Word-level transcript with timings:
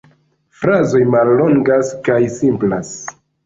Frazoj 0.61 1.03
mallongas 1.17 1.95
kaj 2.11 2.19
simplas. 2.41 2.95